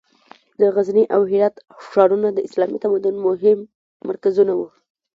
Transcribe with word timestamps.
د 0.59 0.61
غزني 0.75 1.03
او 1.15 1.21
هرات 1.31 1.55
ښارونه 1.87 2.27
د 2.33 2.39
اسلامي 2.47 2.77
تمدن 2.83 3.15
مهم 3.27 3.59
مرکزونه 4.09 4.53
وو. 4.57 4.67